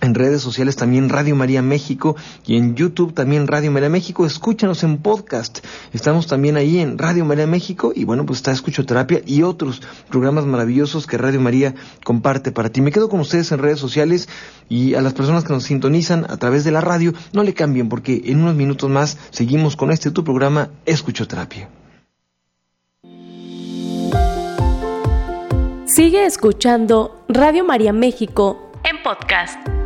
[0.00, 4.26] en redes sociales también Radio María México y en YouTube también Radio María México.
[4.26, 5.58] Escúchanos en podcast.
[5.92, 10.46] Estamos también ahí en Radio María México y bueno, pues está Escuchoterapia y otros programas
[10.46, 12.80] maravillosos que Radio María comparte para ti.
[12.80, 14.28] Me quedo con ustedes en redes sociales
[14.68, 17.88] y a las personas que nos sintonizan a través de la radio, no le cambien
[17.88, 21.68] porque en unos minutos más seguimos con este tu programa Escuchoterapia.
[25.86, 29.77] Sigue escuchando Radio María México en podcast.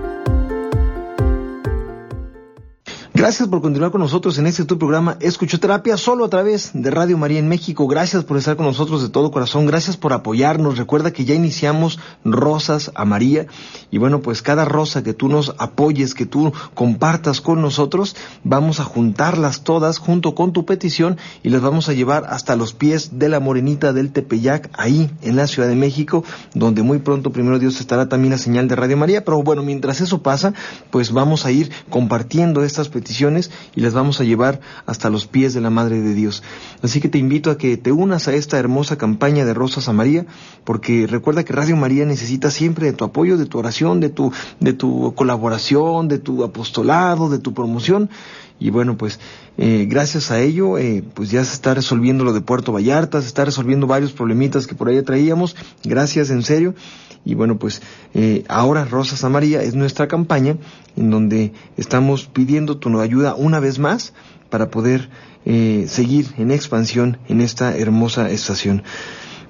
[3.22, 7.16] Gracias por continuar con nosotros en este tu programa Escuchoterapia solo a través de Radio
[7.16, 7.86] María en México.
[7.86, 9.64] Gracias por estar con nosotros de todo corazón.
[9.64, 10.76] Gracias por apoyarnos.
[10.76, 13.46] Recuerda que ya iniciamos Rosas a María.
[13.92, 18.80] Y bueno, pues cada rosa que tú nos apoyes, que tú compartas con nosotros, vamos
[18.80, 23.20] a juntarlas todas junto con tu petición y las vamos a llevar hasta los pies
[23.20, 27.60] de la Morenita del Tepeyac, ahí en la Ciudad de México, donde muy pronto, primero
[27.60, 29.24] Dios, estará también la señal de Radio María.
[29.24, 30.54] Pero bueno, mientras eso pasa,
[30.90, 33.11] pues vamos a ir compartiendo estas peticiones
[33.74, 36.42] y las vamos a llevar hasta los pies de la Madre de Dios.
[36.82, 39.92] Así que te invito a que te unas a esta hermosa campaña de Rosas a
[39.92, 40.26] María,
[40.64, 44.32] porque recuerda que Radio María necesita siempre de tu apoyo, de tu oración, de tu,
[44.60, 48.10] de tu colaboración, de tu apostolado, de tu promoción.
[48.58, 49.18] Y bueno, pues
[49.58, 53.26] eh, gracias a ello, eh, pues ya se está resolviendo lo de Puerto Vallarta, se
[53.26, 55.56] está resolviendo varios problemitas que por ahí traíamos.
[55.82, 56.74] Gracias, en serio.
[57.24, 57.82] Y bueno, pues
[58.14, 60.56] eh, ahora Rosas a María es nuestra campaña
[60.96, 64.12] en donde estamos pidiendo tu ayuda una vez más
[64.50, 65.08] para poder
[65.44, 68.82] eh, seguir en expansión en esta hermosa estación.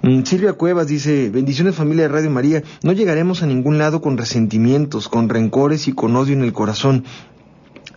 [0.02, 4.18] Mm, Silvia Cuevas dice, bendiciones familia de Radio María, no llegaremos a ningún lado con
[4.18, 7.04] resentimientos, con rencores y con odio en el corazón.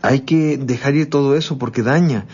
[0.01, 2.27] Hay que dejar ir todo eso porque daña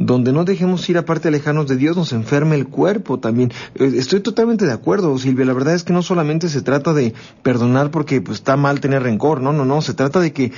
[0.00, 3.52] donde no dejemos ir aparte alejarnos de Dios, nos enferma el cuerpo también.
[3.74, 5.44] Eh, estoy totalmente de acuerdo, Silvia.
[5.44, 9.02] La verdad es que no solamente se trata de perdonar porque pues, está mal tener
[9.02, 9.82] rencor, no, no, no.
[9.82, 10.52] Se trata de que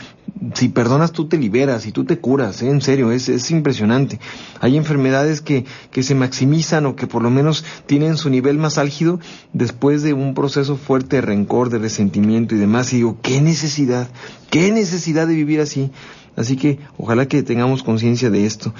[0.54, 2.70] si perdonas tú te liberas y tú te curas, ¿eh?
[2.70, 4.20] en serio, es, es impresionante.
[4.60, 8.78] Hay enfermedades que, que se maximizan o que por lo menos tienen su nivel más
[8.78, 9.18] álgido
[9.52, 12.92] después de un proceso fuerte de rencor, de resentimiento y demás.
[12.92, 14.08] Y digo, ¿qué necesidad?
[14.50, 15.90] ¿Qué necesidad de vivir así?
[16.36, 18.72] Así que ojalá que tengamos conciencia de esto.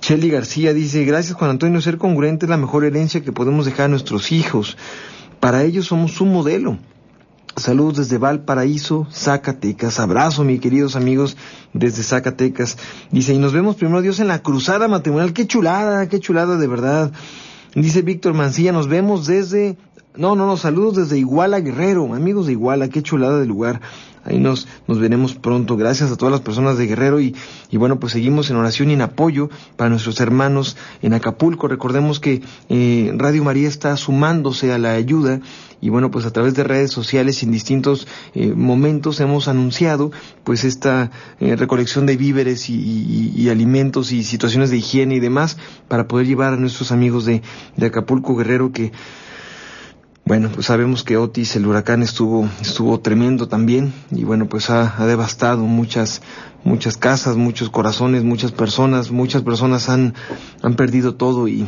[0.00, 3.86] Shelly García dice, gracias Juan Antonio, ser congruente es la mejor herencia que podemos dejar
[3.86, 4.76] a nuestros hijos.
[5.40, 6.78] Para ellos somos un modelo.
[7.56, 10.00] Saludos desde Valparaíso, Zacatecas.
[10.00, 11.36] Abrazo, mis queridos amigos,
[11.72, 12.76] desde Zacatecas.
[13.12, 15.32] Dice, y nos vemos primero Dios en la cruzada matrimonial.
[15.32, 17.12] Qué chulada, qué chulada de verdad.
[17.74, 19.76] Dice Víctor Mancilla, nos vemos desde...
[20.16, 23.80] No, no, no, saludos desde Iguala Guerrero, amigos de Iguala, qué chulada de lugar.
[24.24, 25.76] Ahí nos, nos veremos pronto.
[25.76, 27.34] Gracias a todas las personas de Guerrero y,
[27.70, 31.68] y bueno, pues seguimos en oración y en apoyo para nuestros hermanos en Acapulco.
[31.68, 35.40] Recordemos que eh, Radio María está sumándose a la ayuda
[35.84, 40.64] y bueno, pues a través de redes sociales en distintos eh, momentos hemos anunciado pues
[40.64, 41.10] esta
[41.40, 46.26] eh, recolección de víveres y, y, alimentos y situaciones de higiene y demás para poder
[46.26, 47.42] llevar a nuestros amigos de,
[47.76, 48.92] de Acapulco Guerrero que
[50.26, 55.00] bueno, pues sabemos que Otis, el huracán, estuvo, estuvo tremendo también y bueno, pues ha,
[55.00, 56.22] ha, devastado muchas,
[56.64, 60.14] muchas casas, muchos corazones, muchas personas, muchas personas han,
[60.62, 61.66] han perdido todo y,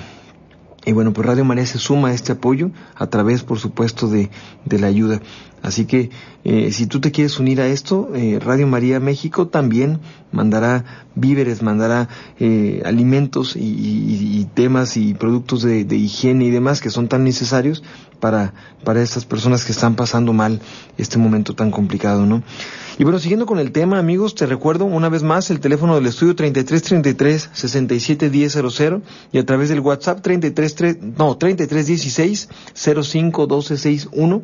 [0.86, 4.30] y bueno, pues Radio María se suma a este apoyo a través, por supuesto, de,
[4.64, 5.20] de la ayuda.
[5.60, 6.10] Así que
[6.44, 9.98] eh, si tú te quieres unir a esto, eh, Radio María México también
[10.30, 10.84] mandará
[11.16, 16.80] víveres, mandará eh, alimentos y, y, y, temas y productos de, de, higiene y demás
[16.80, 17.82] que son tan necesarios
[18.18, 20.60] para, para estas personas que están pasando mal
[20.98, 22.42] este momento tan complicado, ¿no?
[22.98, 26.06] Y bueno, siguiendo con el tema, amigos, te recuerdo una vez más el teléfono del
[26.06, 29.02] estudio 3333 671000
[29.32, 34.42] y a través del WhatsApp 33 no, 3316 051261.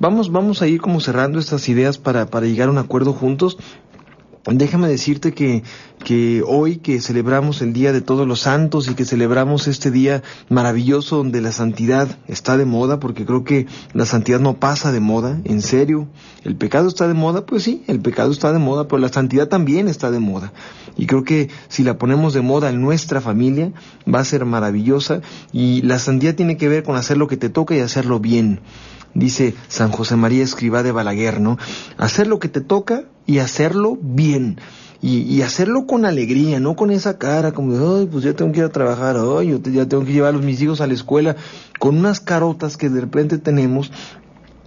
[0.00, 3.56] Vamos, vamos a ir como cerrando estas ideas para, para llegar a un acuerdo juntos.
[4.44, 5.62] Déjame decirte que,
[6.44, 11.18] hoy que celebramos el Día de Todos los Santos y que celebramos este día maravilloso
[11.18, 15.40] donde la santidad está de moda, porque creo que la santidad no pasa de moda,
[15.44, 16.08] en serio.
[16.42, 19.46] El pecado está de moda, pues sí, el pecado está de moda, pero la santidad
[19.46, 20.52] también está de moda.
[20.96, 23.72] Y creo que si la ponemos de moda en nuestra familia,
[24.12, 25.20] va a ser maravillosa.
[25.52, 28.60] Y la santidad tiene que ver con hacer lo que te toca y hacerlo bien
[29.14, 31.58] dice San José María Escribá de Balaguer, ¿no?
[31.98, 34.58] Hacer lo que te toca y hacerlo bien.
[35.04, 38.60] Y, hacerlo con alegría, no con esa cara como de, ay, pues ya tengo que
[38.60, 41.34] ir a trabajar, ay, yo ya tengo que llevar a mis hijos a la escuela,
[41.80, 43.90] con unas carotas que de repente tenemos,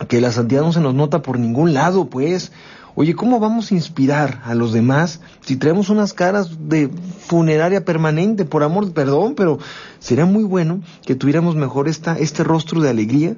[0.09, 2.51] que la santidad no se nos nota por ningún lado, pues.
[2.97, 6.89] Oye, ¿cómo vamos a inspirar a los demás si traemos unas caras de
[7.27, 8.45] funeraria permanente?
[8.45, 9.59] Por amor, perdón, pero
[9.99, 13.35] sería muy bueno que tuviéramos mejor esta, este rostro de alegría.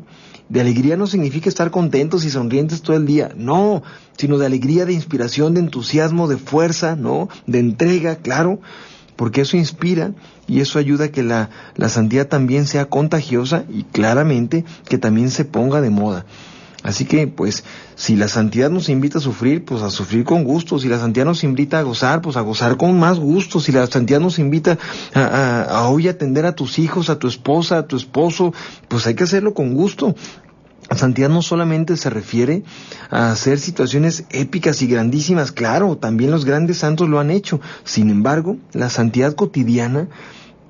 [0.50, 3.84] De alegría no significa estar contentos y sonrientes todo el día, no,
[4.18, 7.28] sino de alegría, de inspiración, de entusiasmo, de fuerza, ¿no?
[7.46, 8.60] De entrega, claro,
[9.18, 10.14] porque eso inspira
[10.48, 15.32] y eso ayuda a que la, la santidad también sea contagiosa y claramente que también
[15.32, 16.26] se ponga de moda.
[16.84, 17.64] Así que, pues,
[17.96, 20.80] si la santidad nos invita a sufrir, pues a sufrir con gusto.
[20.80, 23.60] Si la santidad nos invita a gozar, pues a gozar con más gusto.
[23.60, 24.78] Si la santidad nos invita
[25.14, 28.54] a, a, hoy atender a tus hijos, a tu esposa, a tu esposo,
[28.88, 30.16] pues hay que hacerlo con gusto.
[30.96, 32.64] Santidad no solamente se refiere
[33.10, 37.60] a hacer situaciones épicas y grandísimas, claro, también los grandes santos lo han hecho.
[37.84, 40.08] Sin embargo, la santidad cotidiana,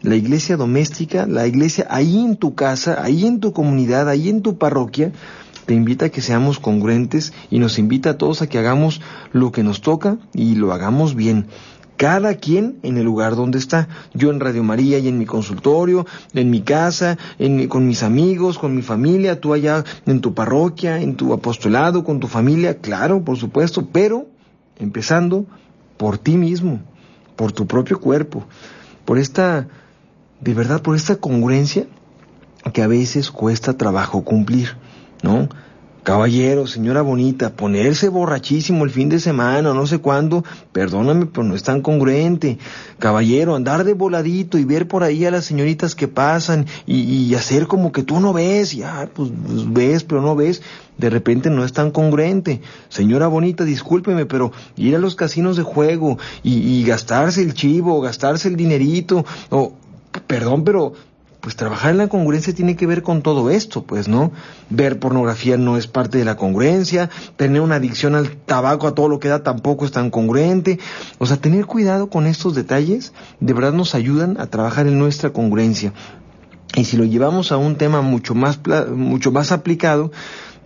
[0.01, 4.41] la iglesia doméstica, la iglesia ahí en tu casa, ahí en tu comunidad, ahí en
[4.41, 5.11] tu parroquia,
[5.67, 9.01] te invita a que seamos congruentes y nos invita a todos a que hagamos
[9.33, 11.47] lo que nos toca y lo hagamos bien.
[11.97, 13.89] Cada quien en el lugar donde está.
[14.13, 18.57] Yo en Radio María y en mi consultorio, en mi casa, en, con mis amigos,
[18.57, 23.21] con mi familia, tú allá en tu parroquia, en tu apostolado, con tu familia, claro,
[23.23, 24.27] por supuesto, pero
[24.79, 25.45] empezando
[25.97, 26.79] por ti mismo,
[27.35, 28.45] por tu propio cuerpo,
[29.03, 29.67] por esta,
[30.39, 31.87] de verdad, por esta congruencia
[32.73, 34.77] que a veces cuesta trabajo cumplir.
[35.23, 35.49] ¿No?
[36.07, 41.53] Caballero, señora bonita, ponerse borrachísimo el fin de semana no sé cuándo, perdóname, pero no
[41.53, 42.59] es tan congruente.
[42.97, 47.67] Caballero, andar de voladito y ver por ahí a las señoritas que pasan y, hacer
[47.67, 50.61] como que tú no ves, ya, pues, pues, ves, pero no ves,
[50.97, 52.61] de repente no es tan congruente.
[52.87, 57.99] Señora bonita, discúlpeme, pero ir a los casinos de juego y, y gastarse el chivo,
[57.99, 59.73] gastarse el dinerito, o,
[60.25, 60.93] perdón, pero
[61.47, 64.33] pues trabajar en la congruencia tiene que ver con todo esto, pues, ¿no?
[64.69, 69.07] Ver pornografía no es parte de la congruencia, tener una adicción al tabaco, a todo
[69.07, 70.77] lo que da, tampoco es tan congruente.
[71.19, 75.29] O sea, tener cuidado con estos detalles, de verdad nos ayudan a trabajar en nuestra
[75.29, 75.93] congruencia.
[76.75, 78.59] Y si lo llevamos a un tema mucho más,
[78.93, 80.11] mucho más aplicado,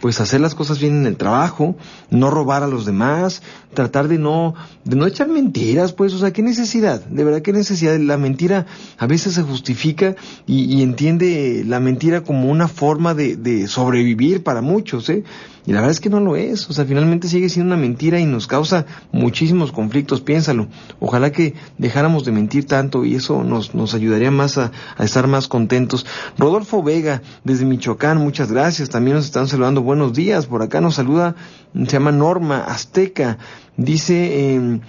[0.02, 1.76] pues hacer las cosas bien en el trabajo,
[2.10, 6.34] no robar a los demás, tratar de no, de no echar mentiras, pues, o sea,
[6.34, 8.66] qué necesidad, de verdad qué necesidad, la mentira
[8.98, 10.16] a veces se justifica
[10.48, 15.24] y, entiende la mentira como una forma de, de sobrevivir para muchos, ¿eh?
[15.65, 18.19] Y la verdad es que no lo es, o sea, finalmente sigue siendo una mentira
[18.19, 20.67] y nos causa muchísimos conflictos, piénsalo.
[21.00, 25.28] Ojalá que dejáramos de mentir tanto y eso nos, nos ayudaría más a, a estar
[25.28, 26.06] más contentos.
[26.38, 30.95] Rodolfo Vega, desde Michoacán, muchas gracias, también nos están saludando, buenos días, por acá nos
[30.95, 31.36] saluda,
[31.74, 33.38] se llama Norma Azteca,
[33.78, 34.56] dice...
[34.56, 34.80] Eh,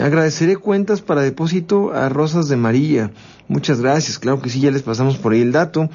[0.00, 3.10] Agradeceré cuentas para depósito a Rosas de María.
[3.48, 5.90] Muchas gracias, claro que sí, ya les pasamos por ahí el dato.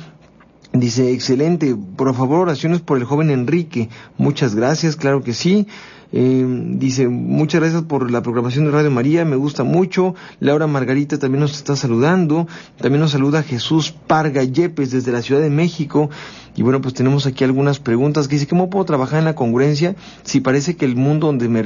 [0.72, 3.90] Dice, excelente, por favor oraciones por el joven Enrique.
[4.20, 5.66] Muchas gracias, claro que sí.
[6.12, 10.14] Eh, dice, muchas gracias por la programación de Radio María, me gusta mucho.
[10.40, 12.48] Laura Margarita también nos está saludando.
[12.78, 16.12] También nos saluda Jesús Parga Yepes desde la Ciudad de México.
[16.56, 19.96] Y bueno, pues tenemos aquí algunas preguntas que dice, ¿cómo puedo trabajar en la congruencia
[20.24, 21.64] si parece que el mundo donde me,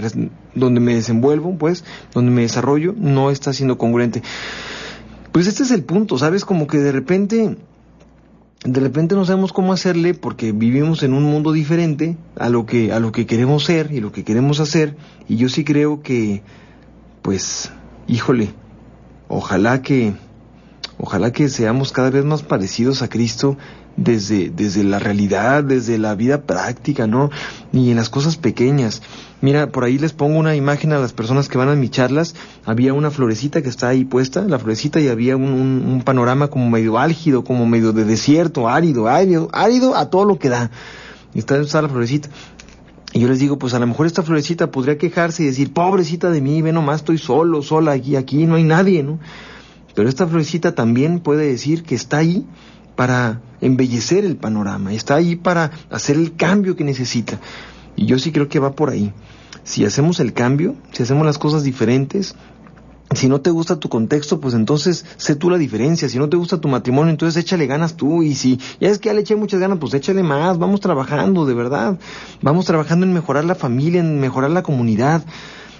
[0.55, 4.23] donde me desenvuelvo, pues, donde me desarrollo, no está siendo congruente?
[5.33, 6.45] Pues este es el punto, ¿sabes?
[6.45, 7.57] Como que de repente
[8.63, 12.93] de repente no sabemos cómo hacerle porque vivimos en un mundo diferente a lo que
[12.93, 14.95] a lo que queremos ser y lo que queremos hacer.
[15.27, 16.43] Y yo sí creo que
[17.21, 17.71] pues
[18.07, 18.53] híjole
[19.27, 20.13] ojalá que
[20.97, 23.57] ojalá que seamos cada vez más parecidos a Cristo
[23.95, 27.29] desde, desde la realidad, desde la vida práctica, ¿no?
[27.71, 29.01] Ni en las cosas pequeñas.
[29.41, 32.35] Mira, por ahí les pongo una imagen a las personas que van a mis charlas.
[32.65, 36.69] Había una florecita que está ahí puesta, la florecita, y había un, un, panorama como
[36.69, 40.71] medio álgido, como medio de desierto, árido, árido, árido a todo lo que da.
[41.33, 42.29] Y está, está la florecita.
[43.13, 46.31] Y yo les digo, pues a lo mejor esta florecita podría quejarse y decir, pobrecita
[46.31, 49.19] de mí, ve nomás, estoy solo, sola, aquí, aquí no hay nadie, ¿no?
[49.93, 52.47] Pero esta florecita también puede decir que está ahí
[52.95, 57.39] para embellecer el panorama, está ahí para hacer el cambio que necesita.
[57.95, 59.13] Y yo sí creo que va por ahí.
[59.63, 62.35] Si hacemos el cambio, si hacemos las cosas diferentes,
[63.15, 66.09] si no te gusta tu contexto, pues entonces sé tú la diferencia.
[66.09, 68.23] Si no te gusta tu matrimonio, entonces échale ganas tú.
[68.23, 70.57] Y si ya es que ya le eché muchas ganas, pues échale más.
[70.57, 71.99] Vamos trabajando, de verdad.
[72.41, 75.23] Vamos trabajando en mejorar la familia, en mejorar la comunidad.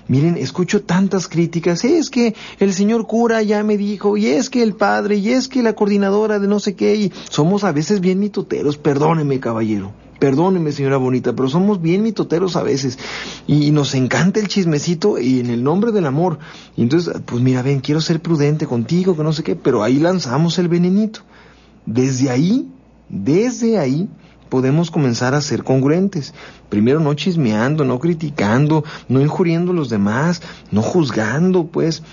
[0.07, 4.61] Miren, escucho tantas críticas, es que el señor cura ya me dijo, y es que
[4.61, 8.01] el padre, y es que la coordinadora de no sé qué, y somos a veces
[8.01, 12.99] bien mitoteros, perdóneme caballero, perdóneme señora bonita, pero somos bien mitoteros a veces,
[13.47, 16.37] y nos encanta el chismecito y en el nombre del amor,
[16.75, 19.99] y entonces, pues mira, ven, quiero ser prudente contigo, que no sé qué, pero ahí
[19.99, 21.21] lanzamos el venenito.
[21.85, 22.67] Desde ahí,
[23.07, 24.09] desde ahí,
[24.53, 26.35] podemos comenzar a ser congruentes.
[26.69, 32.03] Primero no chismeando, no criticando, no injuriendo a los demás, no juzgando, pues.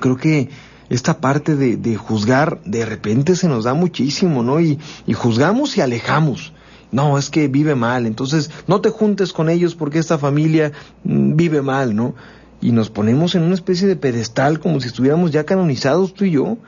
[0.00, 0.48] Creo que
[0.90, 4.58] esta parte de, juzgar de repente se nos da muchísimo, ¿no?
[4.58, 6.52] Y, y juzgamos y alejamos.
[6.90, 10.72] No, es que vive mal, entonces no te juntes con ellos porque esta familia
[11.04, 12.16] mm, vive mal, ¿no?
[12.60, 16.32] Y nos ponemos en una especie de pedestal como si estuviéramos ya canonizados tú y
[16.32, 16.58] yo.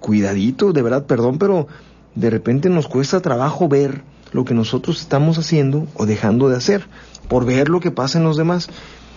[0.00, 1.68] Cuidadito, de verdad, perdón, pero
[2.16, 4.02] de repente nos cuesta trabajo ver
[4.34, 6.86] lo que nosotros estamos haciendo o dejando de hacer,
[7.28, 8.68] por ver lo que pasa en los demás.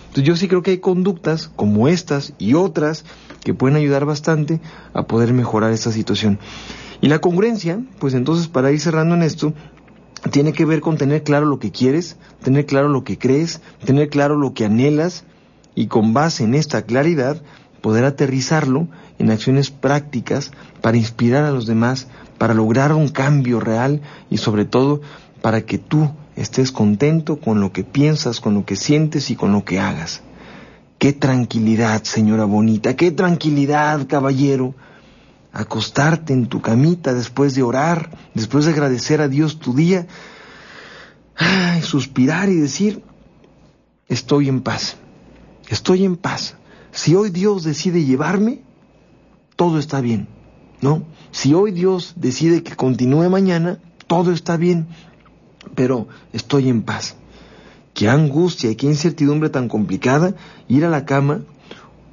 [0.06, 3.04] Entonces yo sí creo que hay conductas como estas y otras
[3.44, 4.60] que pueden ayudar bastante
[4.94, 6.38] a poder mejorar esta situación.
[7.00, 9.52] Y la congruencia, pues entonces para ir cerrando en esto,
[10.30, 14.08] tiene que ver con tener claro lo que quieres, tener claro lo que crees, tener
[14.08, 15.24] claro lo que anhelas
[15.74, 17.42] y con base en esta claridad
[17.80, 22.08] poder aterrizarlo en acciones prácticas para inspirar a los demás,
[22.38, 25.00] para lograr un cambio real y sobre todo
[25.42, 29.52] para que tú estés contento con lo que piensas, con lo que sientes y con
[29.52, 30.22] lo que hagas.
[30.98, 34.74] Qué tranquilidad, señora bonita, qué tranquilidad, caballero.
[35.52, 40.06] Acostarte en tu camita después de orar, después de agradecer a Dios tu día,
[41.82, 43.02] suspirar y decir,
[44.08, 44.96] estoy en paz,
[45.68, 46.57] estoy en paz.
[46.98, 48.60] Si hoy Dios decide llevarme,
[49.54, 50.26] todo está bien,
[50.80, 51.04] ¿no?
[51.30, 53.78] Si hoy Dios decide que continúe mañana,
[54.08, 54.88] todo está bien
[55.74, 57.14] pero estoy en paz.
[57.94, 60.34] Qué angustia y qué incertidumbre tan complicada
[60.66, 61.42] ir a la cama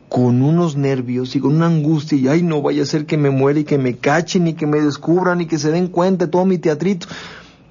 [0.07, 3.31] con unos nervios y con una angustia y ay no vaya a ser que me
[3.31, 6.31] muera y que me cachen y que me descubran y que se den cuenta de
[6.31, 7.07] todo mi teatrito.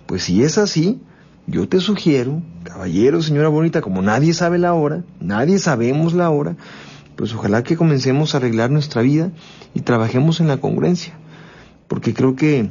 [0.07, 1.01] Pues si es así,
[1.47, 6.57] yo te sugiero, caballero, señora bonita, como nadie sabe la hora, nadie sabemos la hora,
[7.17, 9.31] pues ojalá que comencemos a arreglar nuestra vida
[9.75, 11.17] y trabajemos en la congruencia.
[11.89, 12.71] Porque creo que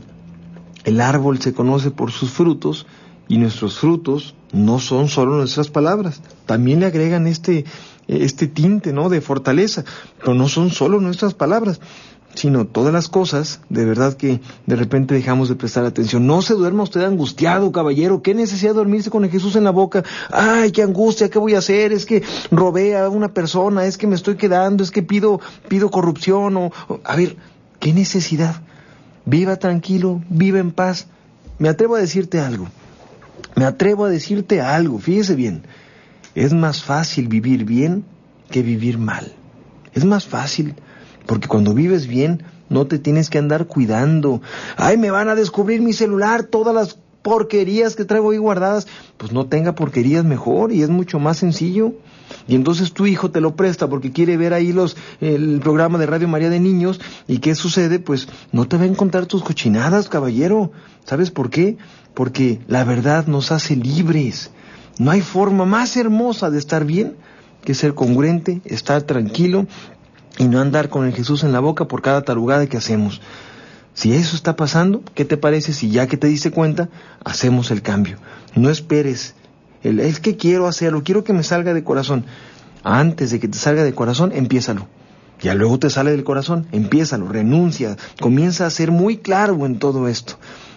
[0.84, 2.86] el árbol se conoce por sus frutos
[3.28, 7.66] y nuestros frutos no son solo nuestras palabras, también le agregan este,
[8.08, 9.10] este tinte, ¿no?
[9.10, 9.86] De fortaleza,
[10.20, 11.80] pero no son solo nuestras palabras,
[12.36, 16.26] sino todas las cosas, de verdad que de repente dejamos de prestar atención.
[16.26, 20.04] No se duerma usted angustiado, caballero, qué necesidad de dormirse con Jesús en la boca.
[20.32, 21.94] Ay, qué angustia, ¿qué voy a hacer?
[21.94, 25.92] Es que robé a una persona, es que me estoy quedando, es que pido, pido
[25.92, 26.72] corrupción o,
[27.04, 27.38] a ver,
[27.80, 28.62] ¿qué necesidad?
[29.26, 31.08] Viva tranquilo, viva en paz.
[31.60, 32.68] Me atrevo a decirte algo.
[33.56, 35.64] Me atrevo a decirte algo, fíjese bien,
[36.34, 38.04] es más fácil vivir bien
[38.50, 39.32] que vivir mal.
[39.94, 40.76] Es más fácil,
[41.26, 44.42] porque cuando vives bien no te tienes que andar cuidando.
[44.78, 48.88] Ay, me van a descubrir mi celular, todas las porquerías que traigo ahí guardadas.
[49.18, 51.94] Pues no tenga porquerías mejor y es mucho más sencillo.
[52.48, 56.08] Y entonces tu hijo te lo presta porque quiere ver ahí los, el programa de
[56.08, 57.00] Radio María de Niños.
[57.28, 58.00] ¿Y qué sucede?
[58.00, 60.72] Pues no te va a encontrar tus cochinadas, caballero.
[61.06, 61.78] ¿Sabes por qué?
[62.14, 64.52] porque la verdad nos hace libres.
[65.00, 67.16] No hay forma más hermosa de estar bien
[67.64, 69.68] que ser congruente, estar tranquilo
[70.38, 73.22] y no andar con el Jesús en la boca por cada tarugada que hacemos.
[73.94, 76.90] Si eso está pasando, ¿qué te parece si ya que te diste cuenta,
[77.24, 78.18] hacemos el cambio?
[78.56, 79.36] No esperes.
[79.84, 82.26] El, es que quiero hacerlo, quiero que me salga de corazón.
[82.84, 84.88] Antes de que te salga de corazón, empiézalo.
[85.42, 90.08] Ya luego te sale del corazón, empiézalo, renuncia, comienza a ser muy claro en todo
[90.08, 90.36] esto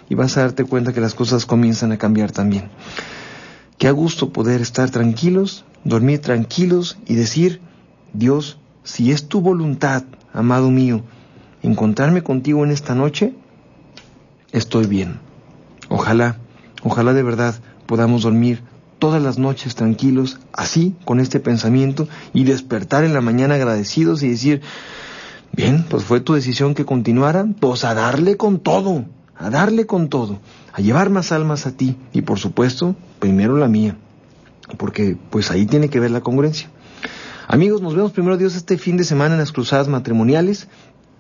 [0.09, 2.69] y vas a darte cuenta que las cosas comienzan a cambiar también.
[3.79, 7.61] Qué a gusto poder estar tranquilos, dormir tranquilos y decir,
[8.13, 11.03] Dios, si es tu voluntad, amado mío,
[11.63, 13.35] encontrarme contigo en esta noche,
[14.53, 15.19] estoy bien.
[15.89, 16.39] Ojalá,
[16.85, 17.57] ojalá de verdad
[17.87, 18.63] podamos dormir
[19.01, 24.31] todas las noches tranquilos, así, con este pensamiento, y despertar en la mañana agradecidos y
[24.31, 24.63] decir,
[25.53, 29.05] bien, pues fue tu decisión que continuara, pues a darle con todo,
[29.37, 30.39] a darle con todo,
[30.73, 33.97] a llevar más almas a ti y por supuesto, primero la mía,
[34.77, 36.71] porque pues ahí tiene que ver la congruencia.
[37.49, 40.67] Amigos, nos vemos primero Dios este fin de semana en las cruzadas matrimoniales.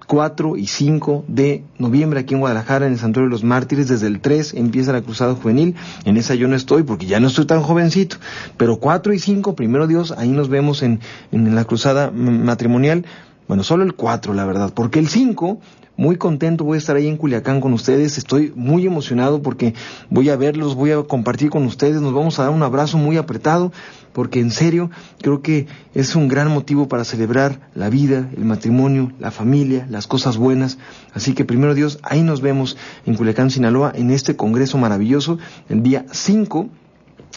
[0.08, 3.86] 4 y 5 de noviembre aquí en Guadalajara, en el Santuario de los Mártires.
[3.86, 5.76] Desde el 3 empieza la Cruzada Juvenil.
[6.04, 8.16] En esa yo no estoy porque ya no estoy tan jovencito.
[8.56, 10.98] Pero 4 y 5, primero Dios, ahí nos vemos en,
[11.30, 13.04] en la Cruzada matrimonial.
[13.49, 15.61] Bueno, solo el 4, la verdad, porque el 5
[15.97, 19.74] muy contento, voy a estar ahí en Culiacán con ustedes, estoy muy emocionado porque
[20.11, 23.16] voy a verlos, voy a compartir con ustedes, nos vamos a dar un abrazo muy
[23.16, 23.72] apretado,
[24.12, 24.90] porque en serio
[25.22, 30.07] creo que es un gran motivo para celebrar la vida, el matrimonio, la familia, las
[30.07, 30.76] cosas buenas.
[31.14, 32.76] Así que primero Dios, ahí nos vemos
[33.07, 35.38] en Culiacán, Sinaloa, en este congreso maravilloso,
[35.70, 36.68] el día 5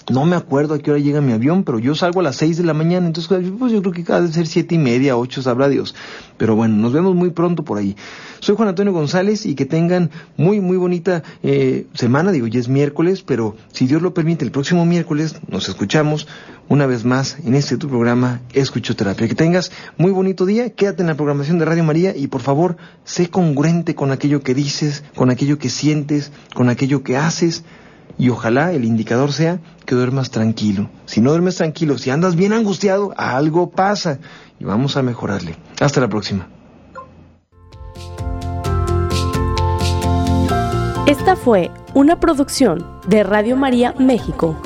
[0.09, 2.57] no me acuerdo a qué hora llega mi avión, pero yo salgo a las 6
[2.57, 5.41] de la mañana, entonces pues yo creo que cada vez ser siete y media, ocho,
[5.41, 5.95] sabrá Dios.
[6.37, 7.95] Pero bueno, nos vemos muy pronto por ahí.
[8.39, 12.69] Soy Juan Antonio González y que tengan muy, muy bonita eh, semana, digo, ya es
[12.69, 16.27] miércoles, pero si Dios lo permite, el próximo miércoles nos escuchamos
[16.69, 19.27] una vez más en este tu programa Escuchoterapia.
[19.27, 22.77] Que tengas muy bonito día, quédate en la programación de Radio María y por favor,
[23.03, 27.63] sé congruente con aquello que dices, con aquello que sientes, con aquello que haces
[28.17, 30.89] y ojalá el indicador sea que duermas tranquilo.
[31.05, 34.19] Si no duermes tranquilo, si andas bien angustiado, algo pasa
[34.59, 35.55] y vamos a mejorarle.
[35.79, 36.47] Hasta la próxima.
[41.05, 44.61] Esta fue una producción de Radio María México.